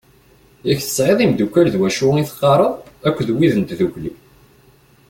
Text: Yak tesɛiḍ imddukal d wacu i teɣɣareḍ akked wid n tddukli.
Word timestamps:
Yak 0.67 0.79
tesɛiḍ 0.83 1.19
imddukal 1.21 1.67
d 1.73 1.75
wacu 1.79 2.07
i 2.17 2.23
teɣɣareḍ 2.29 2.73
akked 3.07 3.27
wid 3.37 3.53
n 3.57 3.63
tddukli. 3.69 4.11